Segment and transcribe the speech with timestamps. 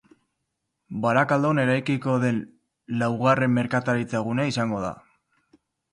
[1.03, 2.39] Barakaldon eraikiko den
[3.03, 4.91] laugarren merkataritza-gunea izango da.